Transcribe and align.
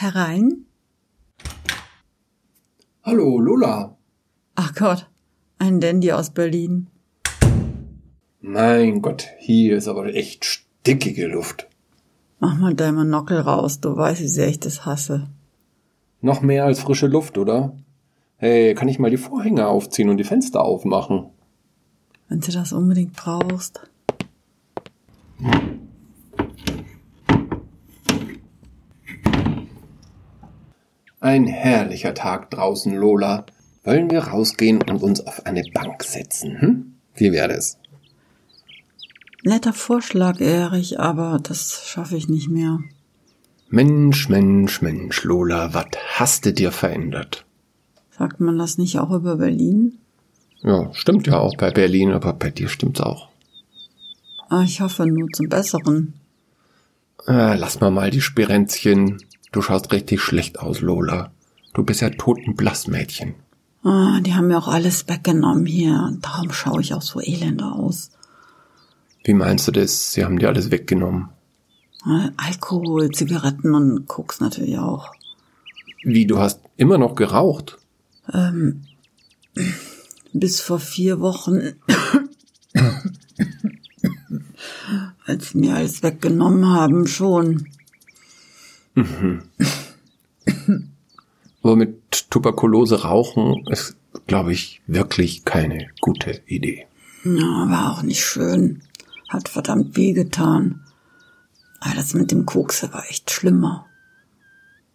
Herein? 0.00 0.64
Hallo, 3.02 3.38
Lola. 3.38 3.98
Ach 4.54 4.74
Gott, 4.74 5.10
ein 5.58 5.78
Dandy 5.78 6.10
aus 6.12 6.30
Berlin. 6.30 6.86
Mein 8.40 9.02
Gott, 9.02 9.28
hier 9.38 9.76
ist 9.76 9.88
aber 9.88 10.06
echt 10.06 10.46
stickige 10.46 11.26
Luft. 11.26 11.68
Mach 12.38 12.56
mal 12.56 12.72
dein 12.72 12.94
Monokel 12.94 13.40
raus, 13.40 13.82
du 13.82 13.94
weißt, 13.94 14.22
wie 14.22 14.28
sehr 14.28 14.48
ich 14.48 14.58
das 14.58 14.86
hasse. 14.86 15.28
Noch 16.22 16.40
mehr 16.40 16.64
als 16.64 16.80
frische 16.80 17.06
Luft, 17.06 17.36
oder? 17.36 17.76
Hey, 18.38 18.74
kann 18.74 18.88
ich 18.88 18.98
mal 18.98 19.10
die 19.10 19.18
Vorhänge 19.18 19.66
aufziehen 19.66 20.08
und 20.08 20.16
die 20.16 20.24
Fenster 20.24 20.62
aufmachen? 20.62 21.26
Wenn 22.30 22.40
du 22.40 22.50
das 22.50 22.72
unbedingt 22.72 23.12
brauchst. 23.12 23.82
Ein 31.20 31.46
herrlicher 31.46 32.14
Tag 32.14 32.50
draußen, 32.50 32.94
Lola. 32.94 33.44
Wollen 33.84 34.10
wir 34.10 34.20
rausgehen 34.20 34.82
und 34.82 35.02
uns 35.02 35.26
auf 35.26 35.44
eine 35.44 35.62
Bank 35.72 36.02
setzen? 36.02 36.60
Hm? 36.60 36.94
Wie 37.14 37.30
wäre 37.32 37.52
es? 37.52 37.76
Netter 39.44 39.74
Vorschlag, 39.74 40.40
Erich, 40.40 40.98
aber 40.98 41.38
das 41.42 41.82
schaffe 41.86 42.16
ich 42.16 42.28
nicht 42.28 42.48
mehr. 42.48 42.80
Mensch, 43.68 44.28
Mensch, 44.28 44.80
Mensch, 44.80 45.24
Lola, 45.24 45.74
was 45.74 45.86
hast 46.14 46.46
du 46.46 46.52
dir 46.52 46.72
verändert? 46.72 47.44
Sagt 48.10 48.40
man 48.40 48.58
das 48.58 48.78
nicht 48.78 48.98
auch 48.98 49.10
über 49.10 49.36
Berlin? 49.36 49.98
Ja, 50.62 50.92
stimmt 50.92 51.26
ja 51.26 51.38
auch 51.38 51.56
bei 51.56 51.70
Berlin, 51.70 52.12
aber 52.12 52.32
bei 52.32 52.50
dir 52.50 52.68
stimmt's 52.68 53.00
auch. 53.00 53.28
Ah, 54.48 54.62
ich 54.62 54.80
hoffe 54.80 55.06
nur 55.06 55.28
zum 55.32 55.48
Besseren. 55.48 56.14
Ah, 57.26 57.54
lass 57.54 57.80
mal 57.80 57.90
mal 57.90 58.10
die 58.10 58.20
Spirenzchen. 58.20 59.22
Du 59.52 59.62
schaust 59.62 59.92
richtig 59.92 60.20
schlecht 60.20 60.60
aus, 60.60 60.80
Lola. 60.80 61.32
Du 61.74 61.84
bist 61.84 62.00
ja 62.00 62.10
totenblass, 62.10 62.86
Mädchen. 62.86 63.34
Ah, 63.82 64.20
die 64.20 64.34
haben 64.34 64.48
mir 64.48 64.58
auch 64.58 64.68
alles 64.68 65.08
weggenommen 65.08 65.66
hier. 65.66 66.16
Darum 66.20 66.52
schaue 66.52 66.80
ich 66.80 66.94
auch 66.94 67.02
so 67.02 67.20
elend 67.20 67.62
aus. 67.62 68.10
Wie 69.24 69.34
meinst 69.34 69.66
du 69.68 69.72
das? 69.72 70.12
Sie 70.12 70.24
haben 70.24 70.38
dir 70.38 70.48
alles 70.48 70.70
weggenommen. 70.70 71.30
Alkohol, 72.36 73.10
Zigaretten 73.10 73.74
und 73.74 74.06
Koks 74.06 74.40
natürlich 74.40 74.78
auch. 74.78 75.12
Wie, 76.02 76.26
du 76.26 76.38
hast 76.38 76.60
immer 76.76 76.96
noch 76.96 77.14
geraucht? 77.14 77.78
Ähm, 78.32 78.82
bis 80.32 80.60
vor 80.60 80.78
vier 80.78 81.20
Wochen, 81.20 81.60
als 85.26 85.50
sie 85.50 85.58
mir 85.58 85.74
alles 85.74 86.02
weggenommen 86.02 86.66
haben, 86.66 87.06
schon. 87.06 87.68
Aber 91.62 91.76
mit 91.76 92.30
Tuberkulose 92.30 93.02
rauchen 93.02 93.66
ist, 93.68 93.96
glaube 94.26 94.52
ich, 94.52 94.80
wirklich 94.86 95.44
keine 95.44 95.90
gute 96.00 96.42
Idee. 96.46 96.86
Ja, 97.24 97.68
war 97.70 97.92
auch 97.92 98.02
nicht 98.02 98.24
schön. 98.24 98.82
Hat 99.28 99.48
verdammt 99.48 99.96
weh 99.96 100.12
getan. 100.12 100.80
Aber 101.80 101.94
das 101.94 102.14
mit 102.14 102.30
dem 102.30 102.46
Kokse 102.46 102.92
war 102.92 103.04
echt 103.08 103.30
schlimmer. 103.30 103.86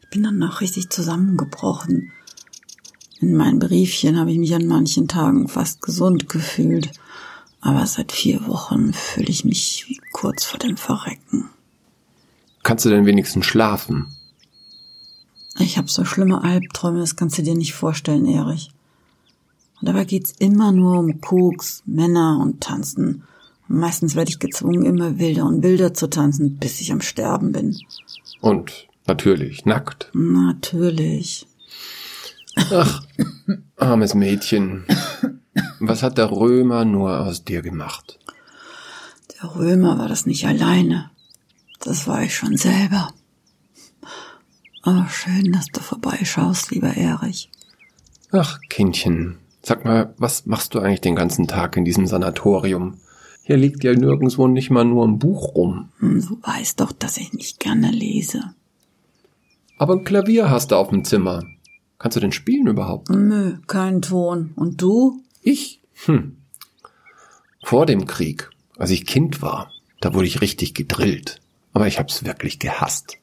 Ich 0.02 0.10
bin 0.10 0.23
danach 0.23 0.62
richtig 0.62 0.90
zusammengebrochen. 0.90 2.12
In 3.20 3.36
meinen 3.36 3.60
Briefchen 3.60 4.20
habe 4.20 4.32
ich 4.32 4.38
mich 4.38 4.54
an 4.54 4.68
manchen 4.68 5.08
Tagen 5.08 5.48
fast 5.48 5.82
gesund 5.82 6.30
gefühlt. 6.30 6.92
Aber 7.62 7.86
seit 7.88 8.12
vier 8.12 8.46
Wochen 8.48 8.94
fühle 8.94 9.30
ich 9.30 9.46
mich 9.46 9.86
wie 9.88 10.00
kurz 10.12 10.44
vor 10.44 10.60
dem 10.60 10.78
Verrecken. 10.78 11.50
Kannst 12.66 12.83
du 12.83 12.89
denn 12.89 13.05
wenigstens 13.05 13.45
schlafen? 13.45 14.08
Ich 15.59 15.77
habe 15.77 15.88
so 15.88 16.03
schlimme 16.03 16.44
Albträume, 16.44 16.99
das 16.99 17.16
kannst 17.16 17.38
du 17.38 17.44
dir 17.44 17.53
nicht 17.53 17.75
vorstellen, 17.75 18.25
Erich. 18.25 18.71
Und 19.80 19.88
dabei 19.88 20.03
geht's 20.03 20.33
immer 20.39 20.71
nur 20.71 20.98
um 20.98 21.21
Koks, 21.21 21.83
Männer 21.86 22.39
und 22.42 22.61
Tanzen. 22.61 23.23
Und 23.70 23.77
meistens 23.77 24.15
werde 24.15 24.31
ich 24.31 24.39
gezwungen, 24.39 24.83
immer 24.83 25.20
wilder 25.20 25.45
und 25.45 25.61
wilder 25.61 25.93
zu 25.93 26.08
tanzen, 26.08 26.58
bis 26.58 26.81
ich 26.81 26.92
am 26.92 27.02
Sterben 27.02 27.52
bin. 27.52 27.77
Und 28.42 28.87
natürlich 29.05 29.67
nackt. 29.67 30.09
Natürlich. 30.14 31.45
Ach, 32.71 33.04
armes 33.77 34.15
Mädchen. 34.15 34.86
Was 35.80 36.02
hat 36.02 36.17
der 36.17 36.31
Römer 36.31 36.83
nur 36.83 37.20
aus 37.20 37.43
dir 37.43 37.61
gemacht? 37.61 38.17
Der 39.39 39.55
Römer 39.55 39.99
war 39.99 40.08
das 40.08 40.25
nicht 40.25 40.48
alleine. 40.48 41.11
Das 41.86 42.08
war 42.08 42.23
ich 42.23 42.36
schon 42.36 42.58
selber. 42.58 43.14
Oh, 44.86 45.06
schön, 45.08 45.52
dass 45.52 45.68
du 45.68 45.80
vorbeischaust, 45.80 46.72
lieber 46.72 46.96
Erich. 46.96 47.50
Ach, 48.32 48.60
Kindchen, 48.70 49.38
sag 49.62 49.86
mal, 49.86 50.14
was 50.18 50.46
machst 50.46 50.73
du 50.76 50.80
eigentlich 50.80 51.02
den 51.02 51.16
ganzen 51.16 51.48
Tag 51.48 51.78
in 51.78 51.86
diesem 51.86 52.08
Sanatorium? 52.08 52.98
Hier 53.44 53.58
liegt 53.58 53.84
ja 53.84 53.94
nirgendwo 53.94 54.48
nicht 54.48 54.72
mal 54.72 54.84
nur 54.84 55.08
ein 55.08 55.20
Buch 55.20 55.56
rum. 55.56 55.90
Hm, 56.00 56.22
Du 56.28 56.40
weißt 56.42 56.80
doch, 56.80 56.92
dass 56.92 57.18
ich 57.18 57.34
nicht 57.34 57.60
gerne 57.60 57.92
lese. 57.92 58.54
Aber 59.78 59.94
ein 59.94 60.04
Klavier 60.04 60.50
hast 60.50 60.72
du 60.72 60.76
auf 60.76 60.90
dem 60.90 61.06
Zimmer. 61.06 61.44
Kannst 62.00 62.17
du 62.17 62.22
denn 62.22 62.32
spielen 62.32 62.67
überhaupt? 62.67 63.10
Nö, 63.10 63.58
kein 63.67 64.02
Ton. 64.02 64.54
Und 64.56 64.82
du? 64.82 65.22
Ich? 65.42 65.82
Hm. 66.06 66.38
Vor 67.64 67.86
dem 67.86 68.06
Krieg, 68.06 68.50
als 68.78 68.90
ich 68.92 69.06
Kind 69.06 69.42
war, 69.42 69.72
da 70.02 70.14
wurde 70.14 70.28
ich 70.28 70.42
richtig 70.42 70.73
gedrillt. 70.73 71.42
Aber 71.75 71.87
ich 71.87 71.99
hab's 71.99 72.23
wirklich 72.23 72.58
gehasst. 72.58 73.17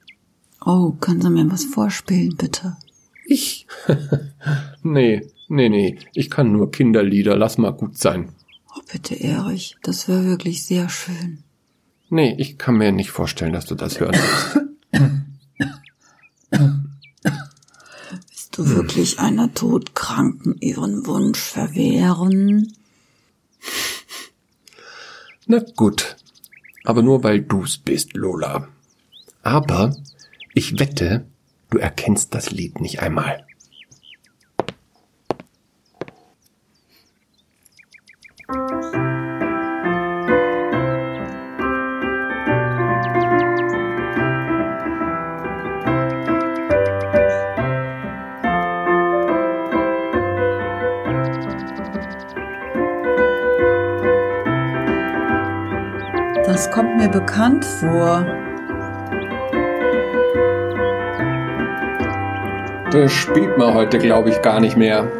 Oh, 0.62 0.92
können 1.00 1.22
Sie 1.22 1.30
mir 1.30 1.50
was 1.50 1.64
vorspielen, 1.64 2.36
bitte? 2.36 2.76
Ich? 3.24 3.66
nee, 4.82 5.26
nee, 5.48 5.70
nee. 5.70 5.98
Ich 6.12 6.30
kann 6.30 6.52
nur 6.52 6.70
Kinderlieder. 6.70 7.34
Lass 7.34 7.56
mal 7.56 7.72
gut 7.72 7.96
sein. 7.96 8.28
Oh, 8.76 8.82
bitte, 8.92 9.14
Erich. 9.18 9.78
Das 9.82 10.06
wäre 10.06 10.26
wirklich 10.26 10.66
sehr 10.66 10.90
schön. 10.90 11.42
Nee, 12.10 12.36
ich 12.38 12.58
kann 12.58 12.76
mir 12.76 12.92
nicht 12.92 13.10
vorstellen, 13.10 13.54
dass 13.54 13.64
du 13.64 13.74
das 13.74 13.98
hören 14.00 14.20
willst. 14.20 14.68
Willst 18.28 18.58
du 18.58 18.68
wirklich 18.68 19.18
einer 19.18 19.54
Todkranken 19.54 20.58
ihren 20.60 21.06
Wunsch 21.06 21.40
verwehren? 21.40 22.70
Na 25.46 25.60
gut. 25.74 26.16
Aber 26.84 27.02
nur 27.02 27.22
weil 27.22 27.40
du's 27.40 27.78
bist, 27.78 28.14
Lola. 28.14 28.68
Aber 29.42 29.94
ich 30.54 30.78
wette, 30.78 31.24
du 31.70 31.78
erkennst 31.78 32.34
das 32.34 32.50
Lied 32.50 32.80
nicht 32.80 33.00
einmal. 33.00 33.46
Das 56.62 56.70
kommt 56.70 56.96
mir 56.96 57.08
bekannt 57.08 57.64
vor. 57.64 58.24
Das 62.92 63.10
spielt 63.10 63.58
man 63.58 63.74
heute, 63.74 63.98
glaube 63.98 64.30
ich, 64.30 64.40
gar 64.42 64.60
nicht 64.60 64.76
mehr. 64.76 65.10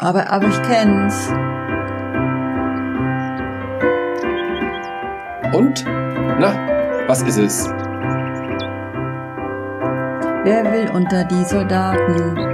Aber, 0.00 0.30
aber 0.30 0.48
ich 0.48 0.62
kenn's. 0.64 1.32
Und? 5.54 5.86
Na, 6.38 6.52
was 7.06 7.22
ist 7.22 7.38
es? 7.38 7.70
Wer 10.44 10.62
will 10.70 10.90
unter 10.92 11.24
die 11.24 11.44
Soldaten? 11.44 12.45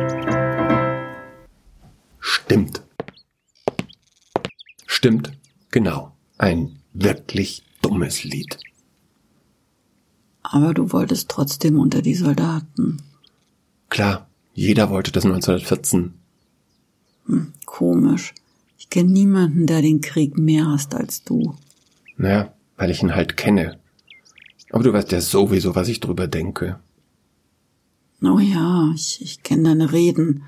Stimmt, 5.03 5.33
genau. 5.73 6.13
Ein 6.39 6.77
wirklich 6.93 7.65
dummes 7.83 8.23
Lied. 8.23 8.57
Aber 10.45 10.75
du 10.75 10.93
wolltest 10.93 11.29
trotzdem 11.29 11.77
unter 11.77 12.03
die 12.03 12.15
Soldaten. 12.15 13.03
Klar, 13.89 14.29
jeder 14.55 14.91
wollte 14.91 15.11
das 15.11 15.25
1914. 15.25 16.15
Komisch. 17.67 18.33
Ich 18.79 18.91
kenne 18.91 19.11
niemanden, 19.11 19.67
der 19.67 19.83
den 19.83 20.03
Krieg 20.03 20.39
mehr 20.39 20.69
hasst 20.69 20.95
als 20.95 21.25
du. 21.25 21.57
Naja, 22.17 22.55
weil 22.77 22.93
ich 22.93 23.03
ihn 23.03 23.17
halt 23.17 23.37
kenne. 23.37 23.81
Aber 24.71 24.85
du 24.85 24.93
weißt 24.93 25.11
ja 25.11 25.21
sowieso, 25.21 25.75
was 25.75 25.89
ich 25.89 25.99
drüber 25.99 26.29
denke. 26.29 26.79
Oh 28.23 28.39
ja, 28.39 28.93
ich, 28.95 29.21
ich 29.21 29.43
kenne 29.43 29.65
deine 29.65 29.91
Reden. 29.93 30.45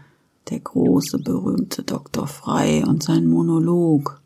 Der 0.48 0.60
große, 0.60 1.18
berühmte 1.18 1.82
Dr. 1.82 2.28
Frei 2.28 2.84
und 2.84 3.02
sein 3.02 3.26
Monolog. 3.26 4.22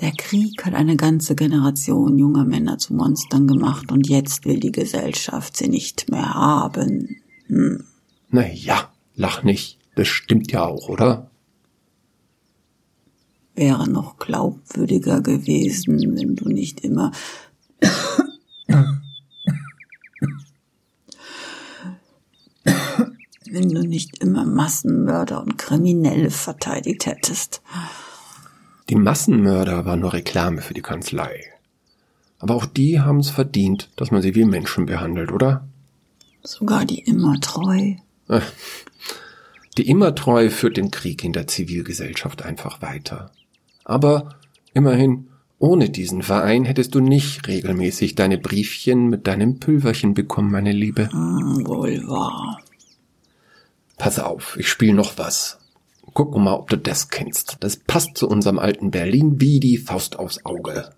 Der 0.00 0.12
Krieg 0.12 0.64
hat 0.64 0.74
eine 0.74 0.96
ganze 0.96 1.34
Generation 1.34 2.18
junger 2.18 2.44
Männer 2.44 2.76
zu 2.76 2.92
Monstern 2.94 3.46
gemacht 3.46 3.90
und 3.90 4.06
jetzt 4.08 4.44
will 4.44 4.60
die 4.60 4.72
Gesellschaft 4.72 5.56
sie 5.56 5.68
nicht 5.68 6.10
mehr 6.10 6.34
haben. 6.34 7.16
Hm. 7.46 7.84
Na 8.28 8.46
ja, 8.46 8.90
lach 9.14 9.42
nicht. 9.42 9.78
Das 9.94 10.08
stimmt 10.08 10.52
ja 10.52 10.66
auch, 10.66 10.90
oder? 10.90 11.30
Wäre 13.54 13.88
noch 13.88 14.18
glaubwürdiger 14.18 15.22
gewesen, 15.22 15.98
wenn 16.14 16.36
du 16.36 16.50
nicht 16.50 16.80
immer 16.80 17.12
wenn 23.50 23.70
du 23.70 23.80
nicht 23.86 24.18
immer 24.18 24.44
Massenmörder 24.44 25.40
und 25.40 25.56
Kriminelle 25.56 26.30
verteidigt 26.30 27.06
hättest. 27.06 27.62
Die 28.88 28.94
Massenmörder 28.94 29.84
waren 29.84 30.00
nur 30.00 30.12
Reklame 30.12 30.62
für 30.62 30.74
die 30.74 30.82
Kanzlei. 30.82 31.52
Aber 32.38 32.54
auch 32.54 32.66
die 32.66 33.00
haben 33.00 33.18
es 33.18 33.30
verdient, 33.30 33.90
dass 33.96 34.10
man 34.10 34.22
sie 34.22 34.34
wie 34.34 34.44
Menschen 34.44 34.86
behandelt, 34.86 35.32
oder? 35.32 35.66
Sogar 36.42 36.84
die 36.84 37.00
immer 37.00 37.40
treu. 37.40 37.94
Äh, 38.28 38.40
die 39.76 39.88
immer 39.88 40.14
treu 40.14 40.50
führt 40.50 40.76
den 40.76 40.90
Krieg 40.90 41.24
in 41.24 41.32
der 41.32 41.48
Zivilgesellschaft 41.48 42.42
einfach 42.42 42.80
weiter. 42.80 43.32
Aber 43.84 44.36
immerhin, 44.72 45.28
ohne 45.58 45.90
diesen 45.90 46.22
Verein 46.22 46.64
hättest 46.64 46.94
du 46.94 47.00
nicht 47.00 47.48
regelmäßig 47.48 48.14
deine 48.14 48.38
Briefchen 48.38 49.08
mit 49.08 49.26
deinem 49.26 49.58
Pülverchen 49.58 50.14
bekommen, 50.14 50.52
meine 50.52 50.72
Liebe. 50.72 51.10
Hm, 51.10 51.66
wohl 51.66 52.06
wahr. 52.06 52.60
Pass 53.98 54.18
auf, 54.18 54.56
ich 54.58 54.68
spiel 54.68 54.92
noch 54.92 55.18
was. 55.18 55.58
Guck 56.14 56.36
mal, 56.36 56.54
ob 56.54 56.70
du 56.70 56.76
das 56.76 57.08
kennst. 57.08 57.56
Das 57.60 57.76
passt 57.76 58.16
zu 58.16 58.28
unserem 58.28 58.58
alten 58.58 58.90
Berlin 58.90 59.40
wie 59.40 59.60
die 59.60 59.78
Faust 59.78 60.18
aufs 60.18 60.44
Auge. 60.44 60.90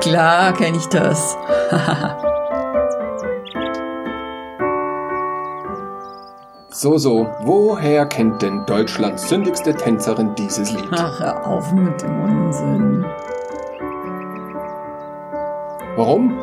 Klar 0.00 0.54
kenne 0.54 0.78
ich 0.78 0.86
das. 0.86 1.36
So, 6.80 6.96
so, 6.96 7.26
woher 7.40 8.06
kennt 8.06 8.40
denn 8.40 8.64
Deutschlands 8.64 9.28
sündigste 9.28 9.74
Tänzerin 9.74 10.36
dieses 10.36 10.70
Lied? 10.70 10.88
Ach, 10.92 11.18
hör 11.18 11.44
auf 11.44 11.72
mit 11.72 12.00
dem 12.00 12.22
Unsinn. 12.22 13.04
Warum? 15.96 16.38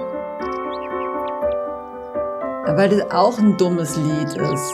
Weil 2.66 2.90
das 2.90 3.12
auch 3.12 3.40
ein 3.40 3.56
dummes 3.56 3.96
Lied 3.96 4.36
ist. 4.36 4.74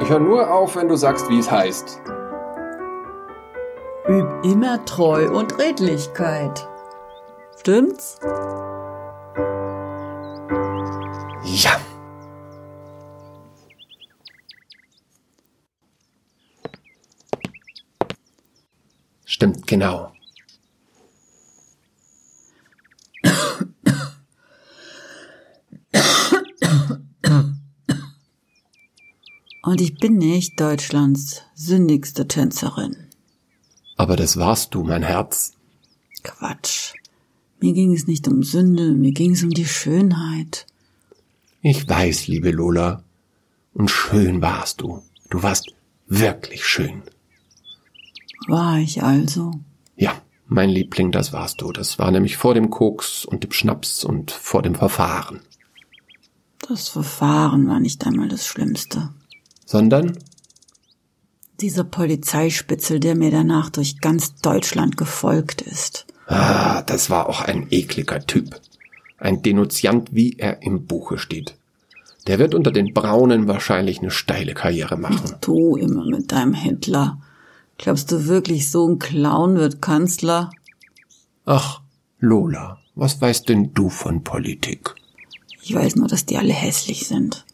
Ich 0.00 0.08
höre 0.08 0.20
nur 0.20 0.48
auf, 0.48 0.76
wenn 0.76 0.86
du 0.86 0.94
sagst, 0.94 1.28
wie 1.28 1.40
es 1.40 1.50
heißt. 1.50 2.00
Üb 4.08 4.28
immer 4.44 4.84
Treu 4.84 5.28
und 5.28 5.58
Redlichkeit. 5.58 6.68
Stimmt's? 7.58 8.20
Genau. 19.76 20.12
Und 29.62 29.80
ich 29.80 29.98
bin 29.98 30.16
nicht 30.16 30.58
Deutschlands 30.60 31.42
sündigste 31.54 32.26
Tänzerin. 32.26 32.96
Aber 33.96 34.16
das 34.16 34.36
warst 34.38 34.74
du, 34.74 34.82
mein 34.82 35.02
Herz. 35.02 35.52
Quatsch. 36.22 36.94
Mir 37.60 37.72
ging 37.72 37.92
es 37.92 38.06
nicht 38.06 38.28
um 38.28 38.42
Sünde, 38.42 38.92
mir 38.92 39.12
ging 39.12 39.32
es 39.32 39.42
um 39.42 39.50
die 39.50 39.66
Schönheit. 39.66 40.66
Ich 41.62 41.88
weiß, 41.88 42.28
liebe 42.28 42.50
Lola. 42.50 43.02
Und 43.74 43.90
schön 43.90 44.40
warst 44.40 44.80
du. 44.80 45.02
Du 45.28 45.42
warst 45.42 45.74
wirklich 46.06 46.64
schön. 46.64 47.02
War 48.48 48.78
ich 48.78 49.02
also? 49.02 49.52
Ja, 49.96 50.12
mein 50.46 50.70
Liebling, 50.70 51.10
das 51.12 51.32
warst 51.32 51.60
du. 51.60 51.72
Das 51.72 51.98
war 51.98 52.10
nämlich 52.10 52.36
vor 52.36 52.54
dem 52.54 52.70
Koks 52.70 53.24
und 53.24 53.42
dem 53.42 53.52
Schnaps 53.52 54.04
und 54.04 54.30
vor 54.30 54.62
dem 54.62 54.74
Verfahren. 54.74 55.40
Das 56.68 56.88
Verfahren 56.88 57.68
war 57.68 57.80
nicht 57.80 58.06
einmal 58.06 58.28
das 58.28 58.46
Schlimmste. 58.46 59.10
Sondern? 59.64 60.18
Dieser 61.60 61.84
Polizeispitzel, 61.84 63.00
der 63.00 63.14
mir 63.14 63.30
danach 63.30 63.70
durch 63.70 64.00
ganz 64.00 64.34
Deutschland 64.36 64.96
gefolgt 64.96 65.62
ist. 65.62 66.06
Ah, 66.26 66.82
das 66.82 67.08
war 67.08 67.28
auch 67.28 67.40
ein 67.40 67.68
ekliger 67.70 68.26
Typ. 68.26 68.60
Ein 69.18 69.42
Denunziant, 69.42 70.14
wie 70.14 70.34
er 70.38 70.62
im 70.62 70.86
Buche 70.86 71.18
steht. 71.18 71.56
Der 72.26 72.38
wird 72.38 72.54
unter 72.54 72.72
den 72.72 72.92
Braunen 72.92 73.46
wahrscheinlich 73.46 74.00
eine 74.00 74.10
steile 74.10 74.54
Karriere 74.54 74.96
machen. 74.96 75.36
Du 75.40 75.76
immer 75.76 76.04
mit 76.04 76.32
deinem 76.32 76.54
Hitler. 76.54 77.18
Glaubst 77.78 78.10
du 78.10 78.26
wirklich, 78.26 78.70
so 78.70 78.88
ein 78.88 78.98
Clown 78.98 79.56
wird 79.56 79.82
Kanzler? 79.82 80.50
Ach, 81.44 81.80
Lola, 82.18 82.78
was 82.94 83.20
weißt 83.20 83.48
denn 83.48 83.74
du 83.74 83.90
von 83.90 84.24
Politik? 84.24 84.94
Ich 85.62 85.74
weiß 85.74 85.96
nur, 85.96 86.08
dass 86.08 86.26
die 86.26 86.38
alle 86.38 86.52
hässlich 86.52 87.06
sind. 87.06 87.44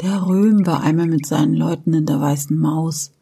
Der 0.00 0.26
Röhm 0.26 0.66
war 0.66 0.82
einmal 0.82 1.06
mit 1.06 1.26
seinen 1.26 1.54
Leuten 1.54 1.92
in 1.92 2.06
der 2.06 2.20
Weißen 2.20 2.56
Maus. 2.58 3.12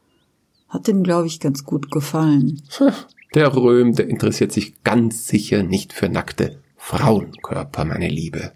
Hat 0.68 0.86
dem, 0.86 1.02
glaube 1.02 1.26
ich, 1.26 1.40
ganz 1.40 1.64
gut 1.64 1.90
gefallen. 1.90 2.62
Der 3.34 3.54
Röhm, 3.54 3.94
der 3.94 4.08
interessiert 4.08 4.52
sich 4.52 4.82
ganz 4.84 5.26
sicher 5.26 5.62
nicht 5.62 5.92
für 5.92 6.08
nackte 6.08 6.62
Frauenkörper, 6.78 7.84
meine 7.84 8.08
Liebe. 8.08 8.52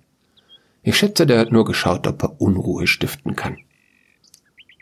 Ich 0.82 0.96
schätze, 0.96 1.26
der 1.26 1.40
hat 1.40 1.52
nur 1.52 1.66
geschaut, 1.66 2.06
ob 2.06 2.22
er 2.22 2.40
Unruhe 2.40 2.86
stiften 2.86 3.36
kann. 3.36 3.58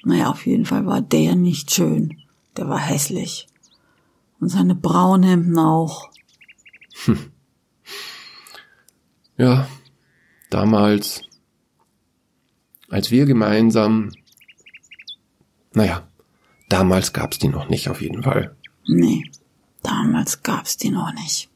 Naja, 0.04 0.30
auf 0.30 0.46
jeden 0.46 0.64
Fall 0.64 0.86
war 0.86 1.00
der 1.00 1.34
nicht 1.34 1.72
schön. 1.72 2.16
Der 2.56 2.68
war 2.68 2.78
hässlich. 2.78 3.46
Und 4.40 4.48
seine 4.48 4.74
Braunhemden 4.74 5.58
auch. 5.58 6.10
Ja, 9.36 9.68
damals, 10.50 11.22
als 12.90 13.10
wir 13.10 13.24
gemeinsam, 13.24 14.10
naja, 15.72 16.06
damals 16.68 17.12
gab's 17.12 17.38
die 17.38 17.48
noch 17.48 17.68
nicht 17.68 17.88
auf 17.88 18.02
jeden 18.02 18.22
Fall. 18.22 18.54
Nee, 18.86 19.30
damals 19.82 20.42
gab's 20.42 20.76
die 20.76 20.90
noch 20.90 21.12
nicht. 21.14 21.48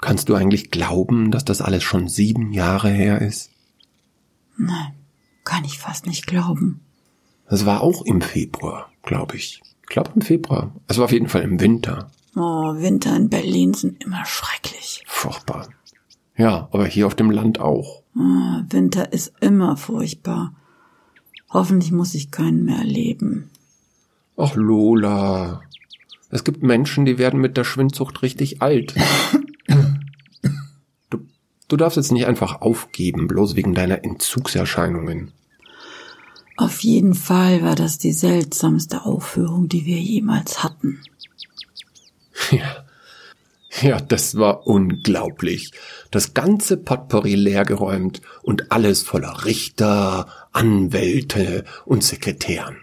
Kannst 0.00 0.28
du 0.28 0.34
eigentlich 0.34 0.70
glauben, 0.70 1.30
dass 1.30 1.44
das 1.44 1.62
alles 1.62 1.82
schon 1.82 2.08
sieben 2.08 2.52
Jahre 2.52 2.90
her 2.90 3.22
ist? 3.22 3.50
Nein, 4.56 4.94
kann 5.44 5.64
ich 5.64 5.78
fast 5.78 6.06
nicht 6.06 6.26
glauben. 6.26 6.80
Das 7.48 7.66
war 7.66 7.82
auch 7.82 8.02
im 8.04 8.20
Februar, 8.20 8.90
glaube 9.02 9.36
ich. 9.36 9.60
Ich 9.82 9.88
glaube 9.88 10.12
im 10.14 10.22
Februar. 10.22 10.72
Es 10.88 10.98
war 10.98 11.04
auf 11.04 11.12
jeden 11.12 11.28
Fall 11.28 11.42
im 11.42 11.60
Winter. 11.60 12.10
Oh, 12.36 12.74
Winter 12.74 13.14
in 13.14 13.28
Berlin 13.28 13.74
sind 13.74 14.02
immer 14.02 14.24
schrecklich. 14.24 15.04
Furchtbar. 15.06 15.68
Ja, 16.36 16.68
aber 16.72 16.86
hier 16.86 17.06
auf 17.06 17.14
dem 17.14 17.30
Land 17.30 17.60
auch. 17.60 18.02
Oh, 18.16 18.62
Winter 18.70 19.12
ist 19.12 19.32
immer 19.40 19.76
furchtbar. 19.76 20.54
Hoffentlich 21.50 21.92
muss 21.92 22.14
ich 22.14 22.32
keinen 22.32 22.64
mehr 22.64 22.78
erleben. 22.78 23.50
Ach, 24.36 24.56
Lola. 24.56 25.60
Es 26.30 26.42
gibt 26.42 26.64
Menschen, 26.64 27.04
die 27.04 27.18
werden 27.18 27.40
mit 27.40 27.56
der 27.56 27.62
Schwindsucht 27.62 28.22
richtig 28.22 28.60
alt. 28.62 28.94
Du, 31.68 31.76
darfst 31.76 31.96
jetzt 31.96 32.12
nicht 32.12 32.26
einfach 32.26 32.60
aufgeben, 32.60 33.26
bloß 33.26 33.56
wegen 33.56 33.74
deiner 33.74 34.04
Entzugserscheinungen. 34.04 35.32
Auf 36.56 36.80
jeden 36.80 37.14
Fall 37.14 37.62
war 37.62 37.74
das 37.74 37.98
die 37.98 38.12
seltsamste 38.12 39.04
Aufführung, 39.04 39.68
die 39.68 39.86
wir 39.86 39.98
jemals 39.98 40.62
hatten. 40.62 41.00
Ja. 42.50 42.84
Ja, 43.80 44.00
das 44.00 44.36
war 44.36 44.66
unglaublich. 44.66 45.72
Das 46.12 46.32
ganze 46.32 46.76
Potpourri 46.76 47.34
leergeräumt 47.34 48.20
und 48.42 48.70
alles 48.70 49.02
voller 49.02 49.44
Richter, 49.44 50.28
Anwälte 50.52 51.64
und 51.84 52.04
Sekretären. 52.04 52.76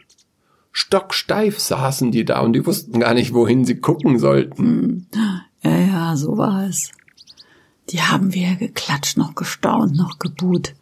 Stocksteif 0.74 1.60
saßen 1.60 2.12
die 2.12 2.26
da 2.26 2.42
und 2.42 2.54
die 2.54 2.66
wussten 2.66 3.00
gar 3.00 3.14
nicht, 3.14 3.34
wohin 3.34 3.64
sie 3.64 3.80
gucken 3.80 4.20
sollten. 4.20 5.08
Ja, 5.64 5.78
ja, 5.78 6.16
so 6.18 6.38
war 6.38 6.68
es. 6.68 6.92
Die 7.92 8.02
haben 8.02 8.34
wir 8.34 8.56
geklatscht, 8.56 9.18
noch 9.18 9.36
gestaunt, 9.36 9.96
noch 9.96 10.18
gebuht. 10.18 10.76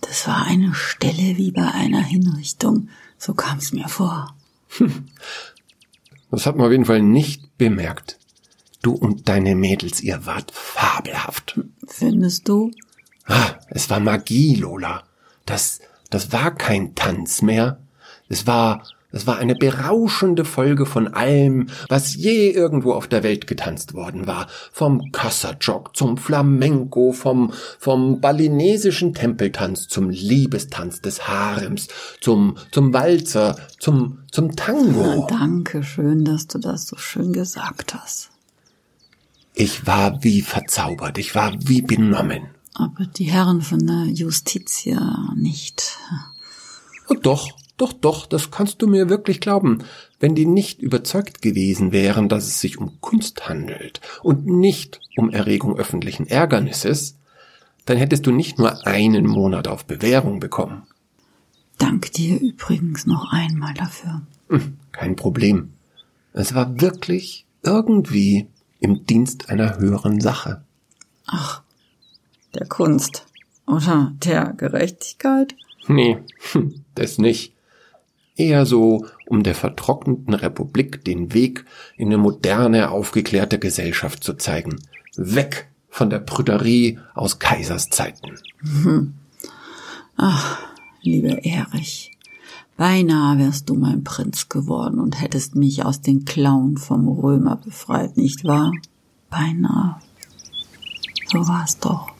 Das 0.00 0.26
war 0.28 0.46
eine 0.46 0.74
Stelle 0.74 1.36
wie 1.36 1.50
bei 1.50 1.66
einer 1.66 2.02
Hinrichtung. 2.02 2.88
So 3.18 3.34
kam 3.34 3.58
es 3.58 3.72
mir 3.72 3.88
vor. 3.88 4.34
Das 6.30 6.46
hat 6.46 6.56
man 6.56 6.66
auf 6.66 6.72
jeden 6.72 6.84
Fall 6.84 7.00
nicht 7.00 7.58
bemerkt. 7.58 8.18
Du 8.82 8.92
und 8.92 9.28
deine 9.28 9.54
Mädels, 9.54 10.00
ihr 10.00 10.26
wart 10.26 10.50
fabelhaft. 10.50 11.60
Findest 11.86 12.48
du? 12.48 12.72
Ah, 13.26 13.54
es 13.68 13.88
war 13.88 14.00
Magie, 14.00 14.56
Lola. 14.56 15.04
Das, 15.46 15.80
das 16.10 16.32
war 16.32 16.52
kein 16.52 16.96
Tanz 16.96 17.40
mehr. 17.40 17.78
Es 18.34 18.48
war, 18.48 18.82
es 19.12 19.28
war 19.28 19.36
eine 19.38 19.54
berauschende 19.54 20.44
Folge 20.44 20.86
von 20.86 21.06
allem, 21.06 21.68
was 21.88 22.16
je 22.16 22.50
irgendwo 22.50 22.92
auf 22.92 23.06
der 23.06 23.22
Welt 23.22 23.46
getanzt 23.46 23.94
worden 23.94 24.26
war. 24.26 24.48
Vom 24.72 25.12
Kassajog 25.12 25.96
zum 25.96 26.16
Flamenco, 26.16 27.12
vom, 27.12 27.52
vom 27.78 28.20
balinesischen 28.20 29.14
Tempeltanz 29.14 29.86
zum 29.86 30.10
Liebestanz 30.10 31.00
des 31.00 31.28
Harems, 31.28 31.86
zum, 32.20 32.56
zum 32.72 32.92
Walzer, 32.92 33.54
zum, 33.78 34.24
zum 34.32 34.56
Tango. 34.56 35.28
Na, 35.30 35.38
danke 35.38 35.84
schön, 35.84 36.24
dass 36.24 36.48
du 36.48 36.58
das 36.58 36.88
so 36.88 36.96
schön 36.96 37.32
gesagt 37.32 37.94
hast. 37.94 38.30
Ich 39.54 39.86
war 39.86 40.24
wie 40.24 40.42
verzaubert, 40.42 41.18
ich 41.18 41.36
war 41.36 41.52
wie 41.60 41.82
benommen. 41.82 42.48
Aber 42.74 43.06
die 43.06 43.30
Herren 43.30 43.62
von 43.62 43.86
der 43.86 44.06
Justitia 44.06 45.32
nicht. 45.36 45.96
Und 47.06 47.26
doch, 47.26 47.48
doch, 47.76 47.92
doch, 47.92 48.26
das 48.26 48.50
kannst 48.50 48.82
du 48.82 48.86
mir 48.86 49.08
wirklich 49.08 49.40
glauben. 49.40 49.78
Wenn 50.20 50.34
die 50.34 50.46
nicht 50.46 50.80
überzeugt 50.80 51.42
gewesen 51.42 51.90
wären, 51.92 52.28
dass 52.28 52.46
es 52.46 52.60
sich 52.60 52.78
um 52.78 53.00
Kunst 53.00 53.48
handelt 53.48 54.00
und 54.22 54.46
nicht 54.46 55.00
um 55.16 55.30
Erregung 55.30 55.76
öffentlichen 55.76 56.26
Ärgernisses, 56.26 57.18
dann 57.84 57.98
hättest 57.98 58.26
du 58.26 58.30
nicht 58.30 58.58
nur 58.58 58.86
einen 58.86 59.26
Monat 59.26 59.68
auf 59.68 59.84
Bewährung 59.86 60.40
bekommen. 60.40 60.84
Dank 61.78 62.12
dir 62.12 62.40
übrigens 62.40 63.06
noch 63.06 63.32
einmal 63.32 63.74
dafür. 63.74 64.22
Hm, 64.48 64.78
kein 64.92 65.16
Problem. 65.16 65.72
Es 66.32 66.54
war 66.54 66.80
wirklich 66.80 67.46
irgendwie 67.62 68.46
im 68.78 69.04
Dienst 69.06 69.50
einer 69.50 69.78
höheren 69.78 70.20
Sache. 70.20 70.64
Ach, 71.26 71.62
der 72.54 72.66
Kunst 72.66 73.26
oder 73.66 74.12
der 74.16 74.52
Gerechtigkeit? 74.52 75.56
Nee, 75.88 76.18
hm, 76.52 76.84
das 76.94 77.18
nicht. 77.18 77.53
Eher 78.36 78.66
so, 78.66 79.06
um 79.26 79.42
der 79.44 79.54
vertrockneten 79.54 80.34
Republik 80.34 81.04
den 81.04 81.32
Weg 81.32 81.64
in 81.96 82.08
eine 82.08 82.18
moderne, 82.18 82.90
aufgeklärte 82.90 83.58
Gesellschaft 83.58 84.24
zu 84.24 84.34
zeigen. 84.34 84.76
Weg 85.16 85.68
von 85.88 86.10
der 86.10 86.18
Prüderie 86.18 86.98
aus 87.14 87.38
Kaiserszeiten. 87.38 88.32
Hm. 88.82 89.14
Ach, 90.16 90.58
lieber 91.02 91.44
Erich, 91.44 92.10
beinahe 92.76 93.38
wärst 93.38 93.68
du 93.68 93.74
mein 93.74 94.02
Prinz 94.02 94.48
geworden 94.48 94.98
und 94.98 95.20
hättest 95.20 95.54
mich 95.54 95.84
aus 95.84 96.00
den 96.00 96.24
Klauen 96.24 96.76
vom 96.76 97.08
Römer 97.08 97.56
befreit, 97.56 98.16
nicht 98.16 98.44
wahr? 98.44 98.72
Beinahe. 99.30 100.00
So 101.30 101.46
war's 101.46 101.78
doch. 101.78 102.10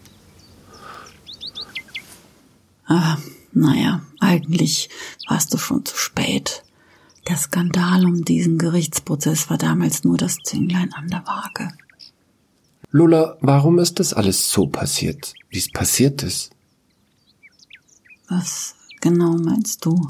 Ah, 2.87 3.16
naja, 3.55 4.03
eigentlich 4.21 4.91
warst 5.29 5.53
du 5.55 5.59
schon 5.59 5.85
zu 5.85 5.97
spät. 5.97 6.63
Der 7.29 7.37
Skandal 7.37 8.05
um 8.05 8.25
diesen 8.25 8.59
Gerichtsprozess 8.59 9.49
war 9.49 9.59
damals 9.59 10.05
nur 10.05 10.19
das 10.19 10.37
Zünglein 10.45 10.93
an 10.93 11.09
der 11.09 11.27
Waage. 11.27 11.69
Lola, 12.91 13.39
warum 13.41 13.79
ist 13.79 13.99
das 13.99 14.13
alles 14.13 14.51
so 14.51 14.67
passiert, 14.67 15.35
wie 15.49 15.59
es 15.59 15.71
passiert 15.71 16.23
ist? 16.23 16.51
Was 18.29 18.75
genau 19.01 19.33
meinst 19.37 19.85
du? 19.85 20.07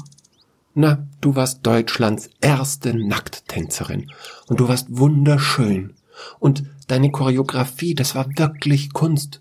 Na, 0.73 1.07
du 1.21 1.35
warst 1.35 1.65
Deutschlands 1.65 2.29
erste 2.41 2.93
Nackttänzerin 2.93 4.11
und 4.47 4.59
du 4.59 4.67
warst 4.67 4.87
wunderschön. 4.89 5.93
Und 6.39 6.65
deine 6.87 7.11
Choreografie, 7.11 7.95
das 7.95 8.13
war 8.13 8.27
wirklich 8.37 8.93
Kunst. 8.93 9.39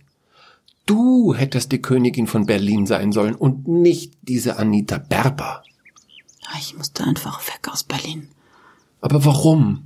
Du 0.86 1.34
hättest 1.34 1.72
die 1.72 1.80
Königin 1.80 2.26
von 2.26 2.46
Berlin 2.46 2.86
sein 2.86 3.12
sollen 3.12 3.34
und 3.34 3.66
nicht 3.66 4.14
diese 4.22 4.58
Anita 4.58 4.98
Berber. 4.98 5.62
Ich 6.58 6.76
musste 6.76 7.04
einfach 7.04 7.46
weg 7.48 7.68
aus 7.70 7.84
Berlin. 7.84 8.28
Aber 9.00 9.24
warum? 9.24 9.84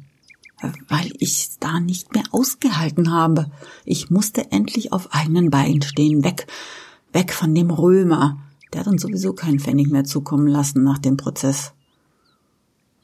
Weil 0.89 1.13
ich 1.19 1.51
da 1.61 1.79
nicht 1.79 2.15
mehr 2.15 2.25
ausgehalten 2.33 3.13
habe. 3.13 3.51
Ich 3.85 4.11
musste 4.11 4.51
endlich 4.51 4.93
auf 4.93 5.15
eigenen 5.15 5.51
Beinen 5.51 5.83
stehen, 5.83 6.25
weg, 6.25 6.47
weg 7.13 7.33
von 7.33 7.55
dem 7.55 7.71
Römer. 7.71 8.39
Der 8.73 8.81
hat 8.81 8.89
uns 8.89 9.03
sowieso 9.03 9.33
keinen 9.33 9.61
Pfennig 9.61 9.89
mehr 9.89 10.05
zukommen 10.05 10.49
lassen 10.49 10.83
nach 10.83 10.99
dem 10.99 11.17
Prozess. 11.17 11.73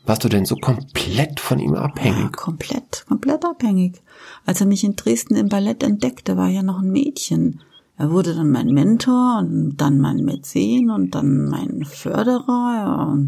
Warst 0.05 0.25
du 0.25 0.29
denn 0.29 0.45
so 0.45 0.57
komplett 0.57 1.41
von 1.41 1.59
ihm 1.59 1.75
abhängig? 1.75 2.21
Ja, 2.21 2.29
komplett, 2.29 3.07
komplett 3.09 3.45
abhängig. 3.45 4.03
Als 4.45 4.61
er 4.61 4.67
mich 4.67 4.85
in 4.85 4.97
Dresden 4.97 5.37
im 5.37 5.49
Ballett 5.49 5.83
entdeckte, 5.83 6.37
war 6.37 6.49
er 6.49 6.57
ja 6.57 6.63
noch 6.63 6.81
ein 6.81 6.91
Mädchen. 6.91 7.63
Er 7.97 8.11
wurde 8.11 8.35
dann 8.35 8.51
mein 8.51 8.69
Mentor 8.69 9.39
und 9.39 9.77
dann 9.77 9.99
mein 9.99 10.17
Mäzen 10.17 10.91
und 10.91 11.15
dann 11.15 11.45
mein 11.47 11.85
Förderer. 11.85 12.75
Ja. 12.75 13.19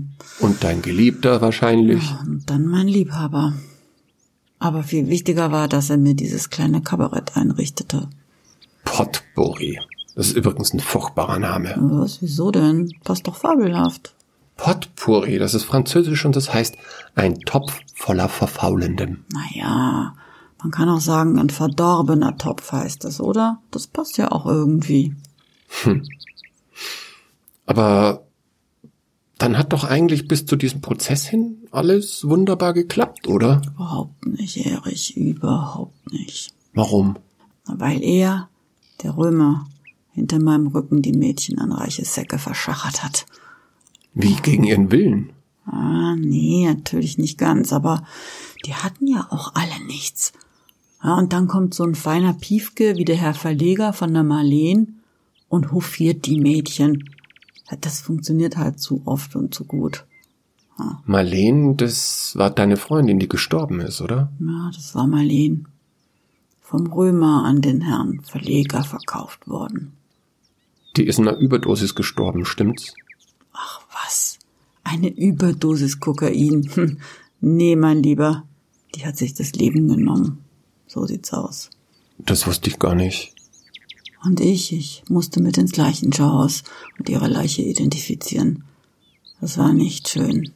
Und 0.40 0.64
dein 0.64 0.82
Geliebter 0.82 1.40
wahrscheinlich. 1.40 2.10
Ja, 2.10 2.20
und 2.26 2.50
dann 2.50 2.66
mein 2.66 2.88
Liebhaber. 2.88 3.54
Aber 4.58 4.82
viel 4.82 5.08
wichtiger 5.08 5.52
war, 5.52 5.68
dass 5.68 5.90
er 5.90 5.98
mir 5.98 6.14
dieses 6.14 6.50
kleine 6.50 6.82
Kabarett 6.82 7.36
einrichtete. 7.36 8.08
Potpourri. 8.84 9.78
Das 10.16 10.28
ist 10.28 10.36
übrigens 10.36 10.72
ein 10.72 10.80
furchtbarer 10.80 11.38
Name. 11.38 11.76
Was, 11.78 12.22
wieso 12.22 12.50
denn? 12.50 12.90
Passt 13.04 13.28
doch 13.28 13.36
fabelhaft. 13.36 14.14
Potpourri, 14.56 15.38
das 15.38 15.54
ist 15.54 15.64
französisch 15.64 16.24
und 16.24 16.34
das 16.34 16.52
heißt 16.52 16.76
ein 17.14 17.38
Topf 17.40 17.78
voller 17.94 18.28
Verfaulendem. 18.28 19.24
Naja, 19.28 20.14
man 20.66 20.72
kann 20.72 20.88
auch 20.88 21.00
sagen, 21.00 21.38
ein 21.38 21.48
verdorbener 21.48 22.38
Topf 22.38 22.72
heißt 22.72 23.04
es, 23.04 23.20
oder? 23.20 23.62
Das 23.70 23.86
passt 23.86 24.18
ja 24.18 24.32
auch 24.32 24.46
irgendwie. 24.46 25.14
Hm. 25.84 26.02
Aber 27.66 28.26
dann 29.38 29.56
hat 29.56 29.72
doch 29.72 29.84
eigentlich 29.84 30.26
bis 30.26 30.44
zu 30.44 30.56
diesem 30.56 30.80
Prozess 30.80 31.24
hin 31.24 31.68
alles 31.70 32.28
wunderbar 32.28 32.72
geklappt, 32.72 33.28
oder? 33.28 33.62
Überhaupt 33.64 34.26
nicht, 34.26 34.56
Erich, 34.56 35.16
überhaupt 35.16 36.10
nicht. 36.10 36.52
Warum? 36.74 37.16
Weil 37.66 38.02
er, 38.02 38.48
der 39.04 39.16
Römer, 39.16 39.68
hinter 40.10 40.40
meinem 40.40 40.66
Rücken 40.66 41.00
die 41.00 41.12
Mädchen 41.12 41.60
an 41.60 41.70
reiche 41.70 42.04
Säcke 42.04 42.40
verschachert 42.40 43.04
hat. 43.04 43.24
Wie 44.14 44.34
gegen 44.34 44.64
ihren 44.64 44.90
Willen? 44.90 45.30
Ah, 45.64 46.16
nee, 46.16 46.66
natürlich 46.66 47.18
nicht 47.18 47.38
ganz, 47.38 47.72
aber 47.72 48.02
die 48.64 48.74
hatten 48.74 49.06
ja 49.06 49.28
auch 49.30 49.54
alle 49.54 49.84
nichts. 49.86 50.32
Ja, 51.06 51.14
und 51.14 51.32
dann 51.32 51.46
kommt 51.46 51.72
so 51.72 51.84
ein 51.84 51.94
feiner 51.94 52.34
Piefke 52.34 52.96
wie 52.96 53.04
der 53.04 53.14
Herr 53.14 53.34
Verleger 53.34 53.92
von 53.92 54.12
der 54.12 54.24
Marleen 54.24 55.02
und 55.48 55.70
hofiert 55.70 56.26
die 56.26 56.40
Mädchen. 56.40 57.08
Das 57.80 58.00
funktioniert 58.00 58.56
halt 58.56 58.80
zu 58.80 59.02
oft 59.04 59.36
und 59.36 59.54
zu 59.54 59.64
gut. 59.64 60.04
Ja. 60.80 61.00
Marleen, 61.06 61.76
das 61.76 62.34
war 62.34 62.50
deine 62.50 62.76
Freundin, 62.76 63.20
die 63.20 63.28
gestorben 63.28 63.78
ist, 63.78 64.00
oder? 64.00 64.32
Ja, 64.40 64.72
das 64.74 64.96
war 64.96 65.06
Marleen. 65.06 65.68
Vom 66.60 66.88
Römer 66.88 67.44
an 67.44 67.60
den 67.60 67.82
Herrn 67.82 68.20
Verleger 68.24 68.82
verkauft 68.82 69.46
worden. 69.46 69.92
Die 70.96 71.06
ist 71.06 71.20
in 71.20 71.28
einer 71.28 71.38
Überdosis 71.38 71.94
gestorben, 71.94 72.44
stimmt's? 72.44 72.94
Ach 73.52 73.80
was, 73.92 74.40
eine 74.82 75.08
Überdosis 75.08 76.00
Kokain. 76.00 76.68
Nee, 77.42 77.76
mein 77.76 78.02
Lieber, 78.02 78.44
die 78.94 79.04
hat 79.04 79.18
sich 79.18 79.34
das 79.34 79.52
Leben 79.52 79.88
genommen. 79.88 80.45
So 80.86 81.06
sieht's 81.06 81.32
aus. 81.32 81.70
Das 82.18 82.46
wusste 82.46 82.70
ich 82.70 82.78
gar 82.78 82.94
nicht. 82.94 83.34
Und 84.24 84.40
ich, 84.40 84.72
ich 84.72 85.04
musste 85.08 85.40
mit 85.40 85.58
ins 85.58 85.76
Leichenschauhaus 85.76 86.64
und 86.98 87.08
ihre 87.08 87.28
Leiche 87.28 87.62
identifizieren. 87.62 88.64
Das 89.40 89.58
war 89.58 89.72
nicht 89.72 90.08
schön. 90.08 90.52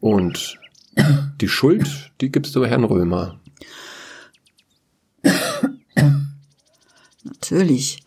Und 0.00 0.58
die 1.40 1.48
Schuld, 1.48 2.12
die 2.20 2.30
gibst 2.30 2.54
du 2.54 2.64
Herrn 2.64 2.84
Römer. 2.84 3.40
Natürlich. 7.24 8.02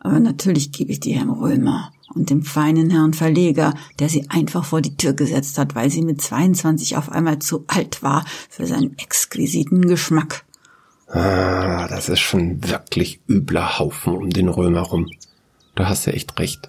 Aber 0.00 0.20
natürlich 0.20 0.72
gebe 0.72 0.92
ich 0.92 1.00
die 1.00 1.14
Herrn 1.14 1.30
Römer 1.30 1.92
und 2.16 2.30
dem 2.30 2.42
feinen 2.42 2.90
Herrn 2.90 3.12
Verleger, 3.12 3.74
der 3.98 4.08
sie 4.08 4.28
einfach 4.30 4.64
vor 4.64 4.80
die 4.80 4.96
Tür 4.96 5.12
gesetzt 5.12 5.58
hat, 5.58 5.74
weil 5.74 5.90
sie 5.90 6.02
mit 6.02 6.20
22 6.20 6.96
auf 6.96 7.12
einmal 7.12 7.38
zu 7.38 7.64
alt 7.68 8.02
war 8.02 8.24
für 8.48 8.66
seinen 8.66 8.98
exquisiten 8.98 9.82
Geschmack. 9.82 10.44
Ah, 11.08 11.86
das 11.88 12.08
ist 12.08 12.20
schon 12.20 12.68
wirklich 12.68 13.20
übler 13.28 13.78
Haufen 13.78 14.16
um 14.16 14.30
den 14.30 14.48
Römer 14.48 14.80
rum. 14.80 15.06
Da 15.74 15.88
hast 15.88 16.06
du 16.06 16.12
echt 16.12 16.38
recht. 16.40 16.68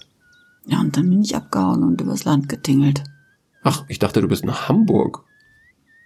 Ja, 0.67 0.81
und 0.81 0.97
dann 0.97 1.09
bin 1.09 1.21
ich 1.21 1.35
abgehauen 1.35 1.83
und 1.83 2.01
übers 2.01 2.25
Land 2.25 2.49
getingelt. 2.49 3.03
Ach, 3.63 3.85
ich 3.87 3.99
dachte, 3.99 4.21
du 4.21 4.27
bist 4.27 4.45
nach 4.45 4.69
Hamburg. 4.69 5.23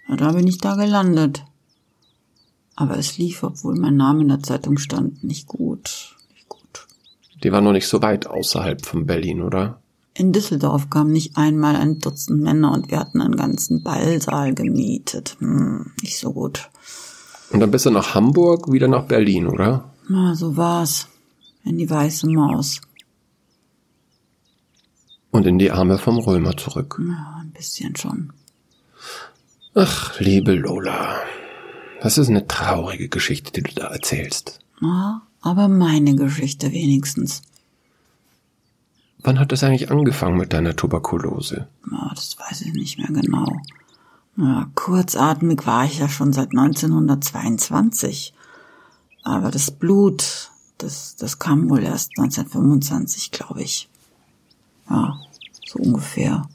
Ja, 0.07 0.15
da 0.15 0.31
bin 0.31 0.48
ich 0.48 0.60
da 0.60 0.75
gelandet. 0.75 1.43
Aber 2.75 2.98
es 2.98 3.17
lief, 3.17 3.43
obwohl 3.43 3.75
mein 3.75 3.98
Name 3.98 4.21
in 4.21 4.29
der 4.29 4.43
Zeitung 4.43 4.77
stand, 4.77 5.24
nicht 5.24 5.48
gut. 5.48 6.15
Die 7.43 7.51
war 7.51 7.62
noch 7.62 7.71
nicht 7.71 7.88
so 7.88 8.01
weit 8.01 8.27
außerhalb 8.27 8.86
von 8.86 9.05
Berlin, 9.05 9.41
oder? 9.41 9.81
In 10.13 10.33
Düsseldorf 10.33 10.89
kamen 10.89 11.12
nicht 11.12 11.38
einmal 11.38 11.75
ein 11.75 12.00
Dutzend 12.00 12.41
Männer 12.41 12.74
und 12.74 12.91
wir 12.91 13.00
hatten 13.00 13.21
einen 13.21 13.38
ganzen 13.38 13.81
Ballsaal 13.81 14.53
gemietet. 14.53 15.38
Hm, 15.39 15.91
nicht 16.01 16.19
so 16.19 16.33
gut. 16.33 16.69
Und 17.51 17.62
dann 17.62 17.71
bist 17.71 17.86
du 17.86 17.91
nach 17.91 18.13
Hamburg, 18.13 18.71
wieder 18.71 18.88
nach 18.88 19.05
Berlin, 19.05 19.48
oder? 19.48 19.93
Na, 20.07 20.36
so 20.36 20.57
war's. 20.57 21.07
In 21.63 21.77
die 21.77 21.89
weiße 21.89 22.27
Maus. 22.27 22.81
Und 25.31 25.48
in 25.48 25.60
die 25.60 25.71
Arme 25.71 25.98
vom 25.98 26.17
Römer 26.17 26.57
zurück. 26.57 27.00
Ja, 27.00 27.41
ein 27.41 27.51
bisschen 27.51 27.95
schon. 27.95 28.33
Ach, 29.74 30.19
liebe 30.19 30.53
Lola. 30.53 31.15
Das 32.01 32.17
ist 32.17 32.29
eine 32.29 32.48
traurige 32.48 33.07
Geschichte, 33.07 33.51
die 33.53 33.62
du 33.62 33.74
da 33.74 33.88
erzählst. 33.88 34.60
Ja, 34.81 35.21
aber 35.41 35.67
meine 35.67 36.15
Geschichte 36.15 36.71
wenigstens. 36.71 37.41
Wann 39.24 39.39
hat 39.39 39.51
das 39.51 39.63
eigentlich 39.63 39.91
angefangen 39.91 40.38
mit 40.38 40.53
deiner 40.53 40.75
Tuberkulose? 40.75 41.67
Ja, 41.91 42.12
das 42.15 42.38
weiß 42.39 42.62
ich 42.62 42.74
nicht 42.74 42.98
mehr 42.98 43.07
genau. 43.07 43.62
Ja, 44.38 44.69
kurzatmig 44.74 45.67
war 45.67 45.86
ich 45.86 46.00
ja 46.00 46.10
schon 46.10 46.33
seit 46.33 46.50
1922. 46.51 48.33
Aber 49.24 49.51
das 49.51 49.69
Blut, 49.69 50.51
das, 50.77 51.15
das 51.17 51.38
kam 51.38 51.69
wohl 51.69 51.83
erst 51.83 52.17
1925, 52.17 53.29
glaube 53.31 53.62
ich. 53.62 53.89
Ja, 54.89 55.19
so 55.67 55.79
ungefähr. 55.79 56.50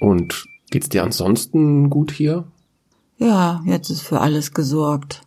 Und 0.00 0.46
geht's 0.70 0.88
dir 0.88 1.02
ansonsten 1.02 1.90
gut 1.90 2.12
hier? 2.12 2.44
Ja, 3.18 3.62
jetzt 3.64 3.90
ist 3.90 4.02
für 4.02 4.20
alles 4.20 4.54
gesorgt. 4.54 5.22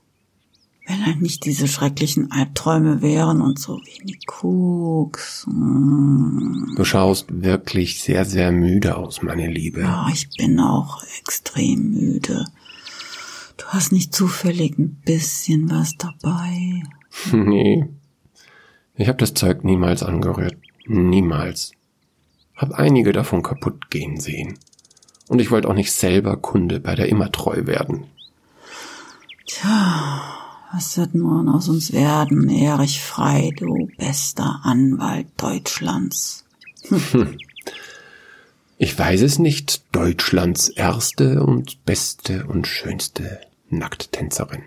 Wenn 0.88 1.06
halt 1.06 1.22
nicht 1.22 1.46
diese 1.46 1.68
schrecklichen 1.68 2.32
Albträume 2.32 3.01
wären 3.01 3.42
und 3.42 3.58
so 3.58 3.77
wenig 3.77 4.25
Koks. 4.27 5.48
Mm. 5.48 6.75
Du 6.75 6.84
schaust 6.84 7.25
wirklich 7.42 8.01
sehr, 8.01 8.24
sehr 8.24 8.51
müde 8.51 8.96
aus, 8.96 9.24
meine 9.24 9.48
Liebe. 9.48 9.82
Ja, 9.82 10.08
ich 10.13 10.30
bin 10.38 10.60
auch 10.60 11.01
extrem 11.20 11.92
müde. 11.92 12.46
Du 13.58 13.65
hast 13.68 13.92
nicht 13.92 14.13
zufällig 14.13 14.77
ein 14.77 15.01
bisschen 15.06 15.72
was 15.72 15.96
dabei. 15.98 16.84
nee. 17.32 17.88
Ich 18.96 19.08
habe 19.08 19.18
das 19.18 19.34
Zeug 19.34 19.63
niemals 19.63 20.04
angerührt. 20.04 20.58
Niemals. 20.86 21.72
Hab 22.56 22.74
einige 22.74 23.12
davon 23.12 23.42
kaputt 23.42 23.89
gehen 23.89 24.20
sehen. 24.20 24.60
Und 25.27 25.39
ich 25.39 25.50
wollte 25.50 25.68
auch 25.68 25.74
nicht 25.74 25.92
selber 25.92 26.38
Kunde 26.38 26.80
bei 26.80 26.96
der 26.96 27.10
Immertreu 27.10 27.65
werden. 27.65 28.06
Tja, 29.48 30.44
was 30.75 30.98
wird 30.98 31.15
nun 31.15 31.48
aus 31.48 31.70
uns 31.70 31.94
werden, 31.94 32.50
Erich 32.50 33.01
Frei, 33.01 33.51
du 33.55 33.88
bester 33.98 34.60
Anwalt 34.63 35.27
Deutschlands? 35.38 36.44
Ich 38.77 39.00
weiß 39.00 39.22
es 39.22 39.39
nicht, 39.39 39.84
Deutschlands 39.96 40.67
erste 40.67 41.44
und 41.44 41.86
beste 41.86 42.46
und 42.48 42.67
schönste 42.67 43.39
Nackttänzerin. 43.70 44.63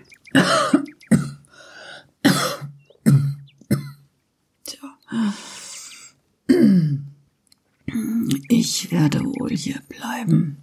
Ich 8.47 8.91
werde 8.91 9.23
wohl 9.23 9.51
hier 9.51 9.79
bleiben. 9.87 10.57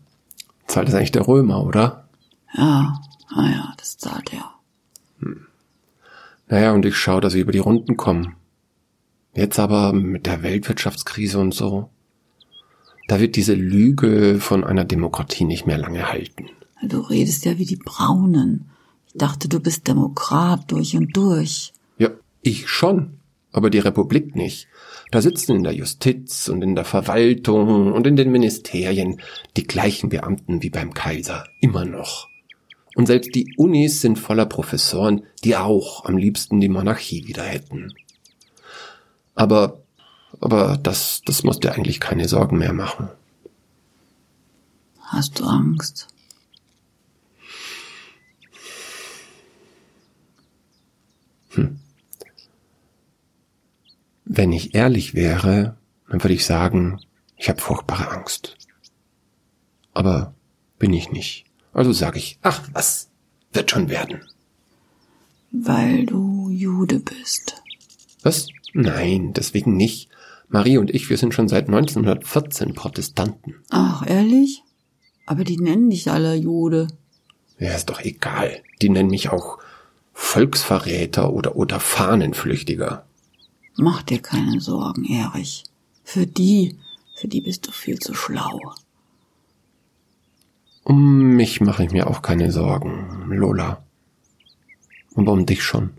Zahlt 0.67 0.89
das 0.89 0.97
eigentlich 0.97 1.13
der 1.13 1.29
Römer, 1.29 1.63
oder? 1.63 2.09
Ja, 2.53 3.01
naja, 3.33 3.73
das 3.77 3.97
zahlt 3.97 4.33
er. 4.33 4.56
Naja, 6.49 6.73
und 6.73 6.87
ich 6.87 6.97
schaue, 6.97 7.21
dass 7.21 7.33
sie 7.33 7.41
über 7.41 7.53
die 7.53 7.59
Runden 7.59 7.97
kommen. 7.97 8.37
Jetzt 9.35 9.59
aber 9.59 9.93
mit 9.93 10.27
der 10.27 10.43
Weltwirtschaftskrise 10.43 11.39
und 11.39 11.53
so. 11.53 11.91
Da 13.09 13.21
wird 13.21 13.37
diese 13.37 13.55
Lüge 13.55 14.39
von 14.41 14.65
einer 14.65 14.85
Demokratie 14.85 15.45
nicht 15.45 15.67
mehr 15.67 15.79
lange 15.79 16.09
halten. 16.09 16.47
Du 16.83 17.01
redest 17.01 17.45
ja 17.45 17.59
wie 17.59 17.67
die 17.67 17.77
Braunen. 17.77 18.71
Ich 19.07 19.15
dachte, 19.15 19.49
du 19.49 19.61
bist 19.61 19.87
Demokrat 19.87 20.71
durch 20.71 20.97
und 20.97 21.17
durch. 21.17 21.73
Ja, 21.99 22.11
ich 22.43 22.69
schon, 22.69 23.19
aber 23.53 23.71
die 23.71 23.79
Republik 23.79 24.35
nicht. 24.35 24.69
Da 25.11 25.23
sitzen 25.23 25.57
in 25.57 25.65
der 25.65 25.75
Justiz 25.75 26.49
und 26.49 26.63
in 26.63 26.75
der 26.75 26.85
Verwaltung 26.85 27.93
und 27.93 28.07
in 28.07 28.17
den 28.17 28.31
Ministerien 28.31 29.21
die 29.57 29.67
gleichen 29.67 30.09
Beamten 30.09 30.63
wie 30.63 30.71
beim 30.71 30.95
Kaiser, 30.95 31.47
immer 31.61 31.85
noch. 31.85 32.29
Und 32.97 33.05
selbst 33.05 33.35
die 33.35 33.53
Unis 33.59 34.01
sind 34.01 34.19
voller 34.19 34.47
Professoren, 34.47 35.27
die 35.45 35.55
auch 35.55 36.07
am 36.07 36.17
liebsten 36.17 36.63
die 36.63 36.71
Monarchie 36.71 37.27
wieder 37.27 37.43
hätten. 37.43 37.93
Aber, 39.35 39.83
aber 40.41 40.79
das, 40.83 41.21
das 41.27 41.43
muss 41.43 41.61
dir 41.61 41.73
eigentlich 41.73 42.01
keine 42.01 42.27
Sorgen 42.27 42.57
mehr 42.57 42.73
machen. 42.73 43.11
Hast 44.99 45.39
du 45.39 45.45
Angst? 45.45 46.09
Hm. 51.51 51.79
Wenn 54.25 54.53
ich 54.53 54.75
ehrlich 54.75 55.13
wäre, 55.13 55.77
dann 56.09 56.25
würde 56.25 56.35
ich 56.35 56.47
sagen, 56.47 56.99
ich 57.37 57.51
habe 57.51 57.61
furchtbare 57.61 58.09
Angst. 58.09 58.57
Aber 59.93 60.35
bin 60.79 60.95
ich 60.95 61.13
nicht. 61.13 61.46
Also 61.77 61.93
sage 61.93 62.19
ich, 62.19 62.39
ach 62.41 62.63
was, 62.73 63.11
wird 63.53 63.71
schon 63.71 63.91
werden. 63.91 64.23
Weil 65.51 66.07
du 66.07 66.49
Jude 66.49 67.01
bist. 67.01 67.63
Was? 68.23 68.49
Nein, 68.73 69.35
deswegen 69.35 69.77
nicht. 69.77 70.09
Marie 70.49 70.79
und 70.79 70.91
ich, 70.91 71.11
wir 71.11 71.19
sind 71.19 71.35
schon 71.35 71.49
seit 71.49 71.67
1914 71.67 72.73
Protestanten. 72.73 73.57
Ach, 73.69 74.09
ehrlich? 74.09 74.63
Aber 75.27 75.45
die 75.45 75.59
nennen 75.59 75.91
dich 75.91 76.11
alle 76.11 76.35
Jude. 76.35 76.89
Ja, 77.59 77.75
ist 77.75 77.91
doch 77.91 78.01
egal. 78.01 78.63
Die 78.81 78.89
nennen 78.89 79.11
mich 79.11 79.29
auch 79.29 79.59
Volksverräter 80.15 81.31
oder, 81.31 81.57
oder 81.57 81.79
Fahnenflüchtiger. 81.79 83.05
Mach 83.77 84.03
dir 84.03 84.23
keine 84.23 84.63
Sorgen, 84.63 85.05
Erich. 85.05 85.65
Für 86.05 86.27
die, 86.27 86.79
für 87.15 87.29
die 87.29 87.43
bist 87.43 87.67
du 87.67 87.71
viel 87.71 87.99
zu 87.99 88.15
schlau. 88.15 88.59
Um 90.89 91.35
mich 91.35 91.61
mache 91.61 91.83
ich 91.83 91.91
mir 91.91 92.07
auch 92.07 92.23
keine 92.23 92.53
Sorgen, 92.53 93.25
Lola. 93.29 93.83
Und 95.15 95.29
um 95.29 95.45
dich 95.45 95.65
schon. 95.65 95.91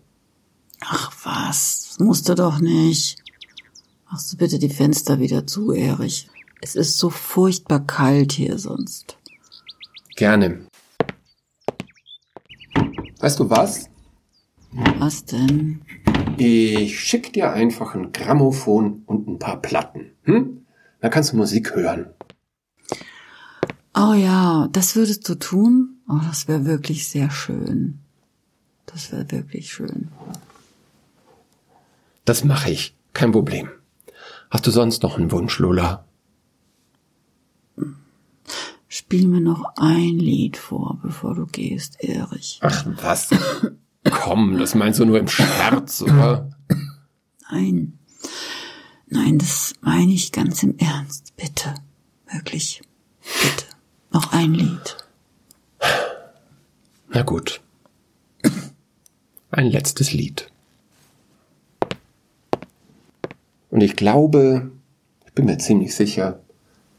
Ach 0.79 1.11
was, 1.25 1.87
das 1.89 1.99
musst 1.99 2.29
du 2.29 2.35
doch 2.35 2.59
nicht. 2.59 3.21
Machst 4.09 4.31
du 4.31 4.37
bitte 4.37 4.59
die 4.59 4.69
Fenster 4.69 5.19
wieder 5.19 5.45
zu, 5.45 5.73
Erich. 5.73 6.29
Es 6.61 6.75
ist 6.75 6.97
so 6.97 7.09
furchtbar 7.09 7.85
kalt 7.85 8.31
hier 8.31 8.57
sonst. 8.59 9.17
Gerne. 10.15 10.65
Weißt 13.19 13.41
du 13.41 13.49
was? 13.49 13.89
Was 14.99 15.25
denn? 15.25 15.81
Ich 16.37 16.97
schick 16.97 17.33
dir 17.33 17.51
einfach 17.51 17.93
ein 17.93 18.13
Grammophon 18.13 19.03
und 19.05 19.27
ein 19.27 19.37
paar 19.37 19.61
Platten. 19.61 20.11
Hm? 20.23 20.65
Dann 21.01 21.11
kannst 21.11 21.33
du 21.33 21.35
Musik 21.35 21.75
hören. 21.75 22.05
Oh 23.99 24.13
ja, 24.13 24.67
das 24.71 24.95
würdest 24.95 25.27
du 25.27 25.35
tun? 25.35 25.97
Oh, 26.07 26.19
das 26.27 26.47
wäre 26.47 26.65
wirklich 26.65 27.07
sehr 27.07 27.31
schön. 27.31 27.97
Das 28.85 29.11
wäre 29.11 29.31
wirklich 29.31 29.71
schön. 29.71 30.09
Das 32.23 32.43
mache 32.43 32.69
ich. 32.69 32.95
Kein 33.13 33.31
Problem. 33.31 33.69
Hast 34.51 34.67
du 34.67 34.71
sonst 34.71 35.01
noch 35.01 35.17
einen 35.17 35.31
Wunsch, 35.31 35.57
Lola? 35.57 36.05
Spiel 38.87 39.27
mir 39.27 39.41
noch 39.41 39.63
ein 39.77 40.19
Lied 40.19 40.57
vor, 40.57 40.99
bevor 41.01 41.33
du 41.33 41.47
gehst, 41.47 41.99
Erich. 42.03 42.59
Ach 42.61 42.85
was? 43.01 43.29
Komm, 44.03 44.59
das 44.59 44.75
meinst 44.75 44.99
du 44.99 45.05
nur 45.05 45.19
im 45.19 45.27
Scherz, 45.27 46.03
oder? 46.03 46.51
Nein. 47.49 47.97
Nein, 49.07 49.39
das 49.39 49.73
meine 49.81 50.11
ich 50.11 50.31
ganz 50.31 50.61
im 50.61 50.77
Ernst. 50.77 51.35
Bitte. 51.35 51.73
Wirklich. 52.31 52.81
Bitte. 53.41 53.66
Noch 54.11 54.31
ein 54.31 54.53
Lied. 54.53 54.97
Na 57.09 57.23
gut. 57.23 57.61
Ein 59.51 59.67
letztes 59.67 60.13
Lied. 60.13 60.49
Und 63.69 63.81
ich 63.81 63.95
glaube, 63.95 64.71
ich 65.25 65.33
bin 65.33 65.45
mir 65.45 65.57
ziemlich 65.57 65.95
sicher, 65.95 66.39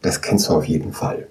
das 0.02 0.22
kennst 0.22 0.48
du 0.48 0.54
auf 0.54 0.64
jeden 0.64 0.92
Fall. 0.92 1.28